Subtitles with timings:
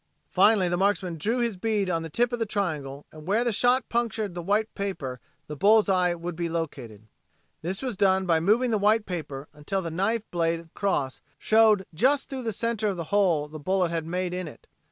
[0.31, 3.51] Finally the marksman drew his bead on the tip of the triangle and where the
[3.51, 7.07] shot punctured the white paper the bull's eye would be located.
[7.61, 12.41] This was done by moving the white paper until the knife blade cross showed through
[12.41, 14.65] the center of the hole the bullet had made in it.